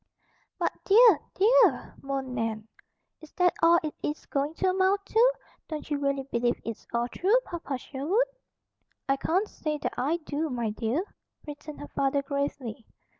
[0.57, 2.67] "But, dear, DEAR!" moaned Nan.
[3.21, 5.33] "Is that all it is going to amount to?
[5.67, 8.25] Don't you really believe it's all true, Papa Sherwood?"
[9.07, 11.03] "I can't say that I do, my dear,"
[11.45, 12.87] returned her father gravely.